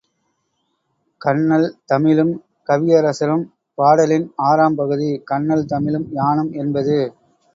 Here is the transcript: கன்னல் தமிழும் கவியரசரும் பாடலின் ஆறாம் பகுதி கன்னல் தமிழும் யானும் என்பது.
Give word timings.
கன்னல் 1.21 1.67
தமிழும் 1.85 2.31
கவியரசரும் 2.69 3.45
பாடலின் 3.77 4.27
ஆறாம் 4.47 4.75
பகுதி 4.75 5.09
கன்னல் 5.23 5.65
தமிழும் 5.65 6.07
யானும் 6.11 6.51
என்பது. 6.55 6.97